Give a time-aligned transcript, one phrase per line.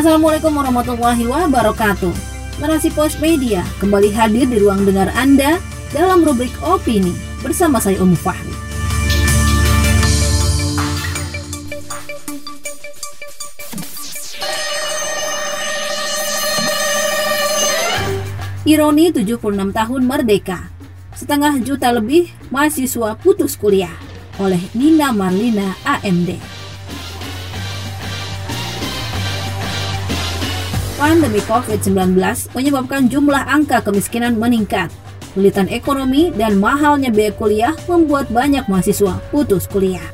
[0.00, 2.14] Assalamualaikum warahmatullahi wabarakatuh.
[2.56, 5.60] Narasi Pos Media kembali hadir di ruang dengar Anda
[5.92, 7.12] dalam rubrik opini
[7.44, 8.48] bersama saya Umu Fahri.
[18.64, 19.36] Ironi 76
[19.72, 20.79] tahun merdeka.
[21.20, 23.92] Setengah juta lebih mahasiswa putus kuliah
[24.40, 26.32] oleh Nina Marlina AMD.
[30.96, 32.16] Pandemi COVID-19
[32.56, 34.88] menyebabkan jumlah angka kemiskinan meningkat.
[35.36, 40.08] Kesulitan ekonomi dan mahalnya biaya kuliah membuat banyak mahasiswa putus kuliah.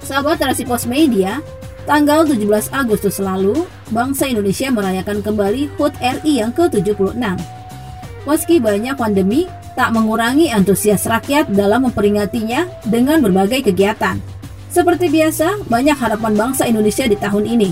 [0.00, 1.44] Sahabat Terasi Pos Media,
[1.84, 7.12] tanggal 17 Agustus lalu, bangsa Indonesia merayakan kembali HUT RI yang ke-76
[8.26, 14.16] Meski banyak pandemi, tak mengurangi antusias rakyat dalam memperingatinya dengan berbagai kegiatan.
[14.72, 17.70] Seperti biasa, banyak harapan bangsa Indonesia di tahun ini.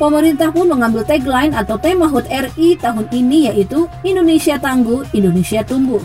[0.00, 6.00] Pemerintah pun mengambil tagline atau tema HUT RI tahun ini yaitu Indonesia Tangguh, Indonesia Tumbuh.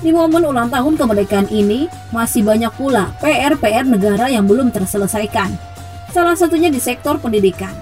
[0.00, 5.52] Di momen ulang tahun kemerdekaan ini, masih banyak pula PR-PR negara yang belum terselesaikan.
[6.12, 7.72] Salah satunya di sektor pendidikan.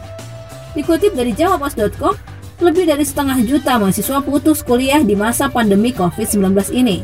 [0.75, 7.03] Dikutip dari jawabos.com, lebih dari setengah juta mahasiswa putus kuliah di masa pandemi COVID-19 ini.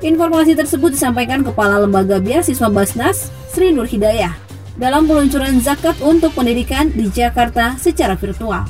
[0.00, 4.32] Informasi tersebut disampaikan Kepala Lembaga Beasiswa Basnas, Sri Nur Hidayah,
[4.80, 8.64] dalam peluncuran zakat untuk pendidikan di Jakarta secara virtual.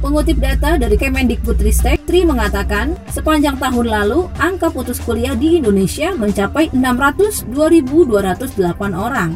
[0.00, 6.68] Pengutip data dari Kemendikbudristek, Tri mengatakan, sepanjang tahun lalu, angka putus kuliah di Indonesia mencapai
[6.72, 9.32] 602.208 orang.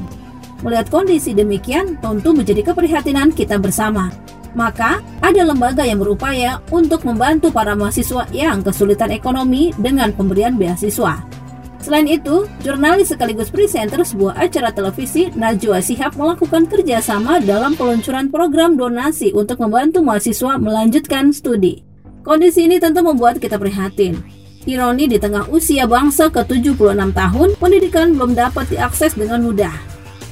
[0.60, 4.12] Melihat kondisi demikian, tentu menjadi keprihatinan kita bersama
[4.54, 11.40] maka ada lembaga yang berupaya untuk membantu para mahasiswa yang kesulitan ekonomi dengan pemberian beasiswa.
[11.80, 18.76] Selain itu, jurnalis sekaligus presenter sebuah acara televisi Najwa Sihab melakukan kerjasama dalam peluncuran program
[18.76, 21.80] donasi untuk membantu mahasiswa melanjutkan studi.
[22.20, 24.20] Kondisi ini tentu membuat kita prihatin.
[24.68, 29.72] Ironi di tengah usia bangsa ke-76 tahun, pendidikan belum dapat diakses dengan mudah.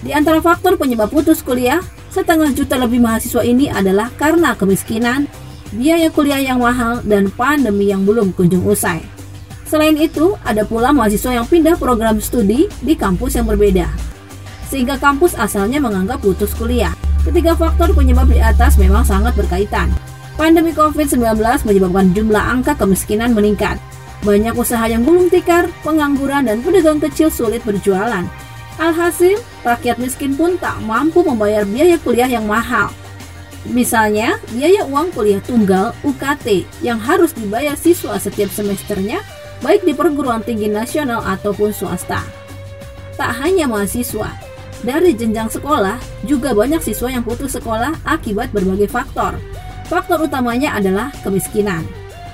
[0.05, 1.81] Di antara faktor penyebab putus kuliah,
[2.19, 5.31] setengah juta lebih mahasiswa ini adalah karena kemiskinan,
[5.71, 8.99] biaya kuliah yang mahal, dan pandemi yang belum kunjung usai.
[9.63, 13.87] Selain itu, ada pula mahasiswa yang pindah program studi di kampus yang berbeda,
[14.67, 16.91] sehingga kampus asalnya menganggap putus kuliah.
[17.23, 19.87] Ketiga faktor penyebab di atas memang sangat berkaitan.
[20.35, 23.79] Pandemi COVID-19 menyebabkan jumlah angka kemiskinan meningkat.
[24.27, 28.27] Banyak usaha yang gulung tikar, pengangguran, dan pedagang kecil sulit berjualan.
[28.79, 32.95] Alhasil, rakyat miskin pun tak mampu membayar biaya kuliah yang mahal.
[33.67, 39.19] Misalnya, biaya uang kuliah tunggal UKT yang harus dibayar siswa setiap semesternya,
[39.67, 42.23] baik di perguruan tinggi nasional ataupun swasta.
[43.19, 44.31] Tak hanya mahasiswa,
[44.87, 49.43] dari jenjang sekolah juga banyak siswa yang putus sekolah akibat berbagai faktor.
[49.91, 51.83] Faktor utamanya adalah kemiskinan.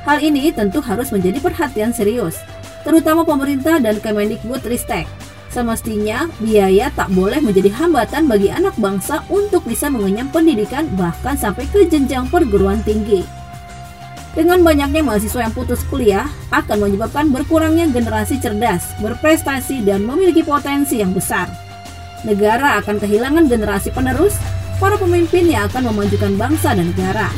[0.04, 2.36] Hal ini tentu harus menjadi perhatian serius,
[2.84, 5.23] terutama pemerintah dan Kemendikbudristek
[5.54, 11.62] Semestinya, biaya tak boleh menjadi hambatan bagi anak bangsa untuk bisa mengenyam pendidikan bahkan sampai
[11.70, 13.22] ke jenjang perguruan tinggi.
[14.34, 20.98] Dengan banyaknya mahasiswa yang putus kuliah, akan menyebabkan berkurangnya generasi cerdas, berprestasi, dan memiliki potensi
[20.98, 21.46] yang besar.
[22.26, 24.34] Negara akan kehilangan generasi penerus,
[24.82, 27.30] para pemimpin yang akan memajukan bangsa dan negara.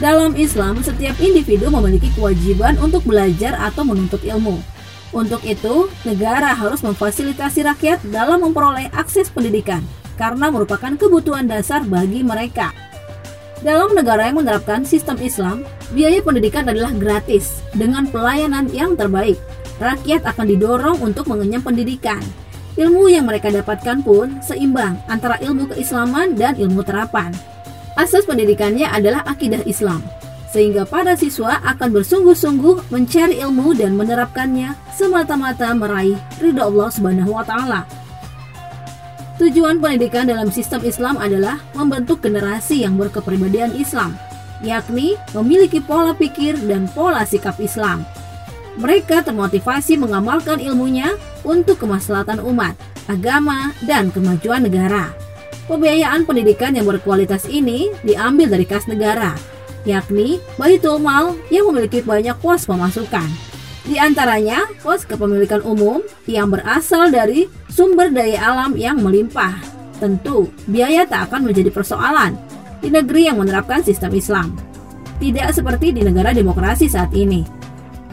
[0.00, 4.56] Dalam Islam, setiap individu memiliki kewajiban untuk belajar atau menuntut ilmu.
[5.14, 9.82] Untuk itu, negara harus memfasilitasi rakyat dalam memperoleh akses pendidikan
[10.18, 12.74] karena merupakan kebutuhan dasar bagi mereka.
[13.64, 19.40] Dalam negara yang menerapkan sistem Islam, biaya pendidikan adalah gratis dengan pelayanan yang terbaik.
[19.80, 22.20] Rakyat akan didorong untuk mengenyam pendidikan.
[22.76, 27.32] Ilmu yang mereka dapatkan pun seimbang antara ilmu keislaman dan ilmu terapan.
[27.96, 30.04] Asas pendidikannya adalah akidah Islam,
[30.50, 37.44] sehingga para siswa akan bersungguh-sungguh mencari ilmu dan menerapkannya semata-mata meraih ridho Allah Subhanahu wa
[37.44, 37.82] taala.
[39.36, 44.16] Tujuan pendidikan dalam sistem Islam adalah membentuk generasi yang berkepribadian Islam,
[44.64, 48.00] yakni memiliki pola pikir dan pola sikap Islam.
[48.80, 52.76] Mereka termotivasi mengamalkan ilmunya untuk kemaslahatan umat,
[53.08, 55.12] agama, dan kemajuan negara.
[55.68, 59.36] Pembiayaan pendidikan yang berkualitas ini diambil dari kas negara,
[59.86, 63.24] yakni Baitul Mal yang memiliki banyak pos pemasukan.
[63.86, 69.54] Di antaranya, pos kepemilikan umum yang berasal dari sumber daya alam yang melimpah.
[70.02, 72.34] Tentu, biaya tak akan menjadi persoalan
[72.82, 74.58] di negeri yang menerapkan sistem Islam.
[75.22, 77.56] Tidak seperti di negara demokrasi saat ini.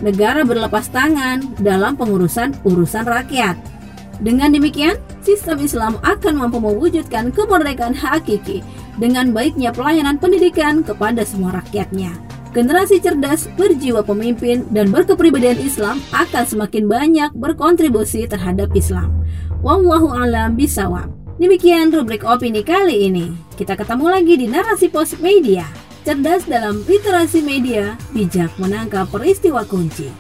[0.04, 3.56] negara berlepas tangan dalam pengurusan urusan rakyat.
[4.20, 8.60] Dengan demikian, sistem Islam akan mampu mewujudkan kemerdekaan hakiki
[8.98, 12.14] dengan baiknya pelayanan pendidikan kepada semua rakyatnya.
[12.54, 19.10] Generasi cerdas, berjiwa pemimpin, dan berkepribadian Islam akan semakin banyak berkontribusi terhadap Islam.
[19.66, 21.10] Wallahu alam bisawab.
[21.42, 23.34] Demikian rubrik opini kali ini.
[23.58, 25.66] Kita ketemu lagi di narasi pos media.
[26.06, 30.14] Cerdas dalam literasi media, bijak menangkap peristiwa kunci.